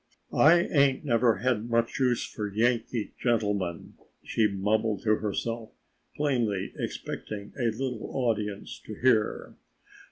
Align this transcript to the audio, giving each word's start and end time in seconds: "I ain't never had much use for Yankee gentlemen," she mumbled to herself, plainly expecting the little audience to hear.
"I 0.33 0.61
ain't 0.61 1.05
never 1.05 1.35
had 1.35 1.69
much 1.69 1.99
use 1.99 2.25
for 2.25 2.51
Yankee 2.51 3.11
gentlemen," 3.19 3.93
she 4.23 4.47
mumbled 4.47 5.03
to 5.03 5.17
herself, 5.17 5.73
plainly 6.15 6.73
expecting 6.75 7.51
the 7.51 7.65
little 7.77 8.09
audience 8.11 8.79
to 8.87 8.95
hear. 8.95 9.53